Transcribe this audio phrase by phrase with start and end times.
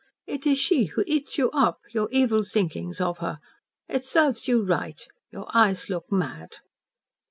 [0.25, 3.37] It is she who eats you op your evil thinkings of her.
[3.87, 4.99] It serve you right.
[5.31, 6.55] Your eyes look mad."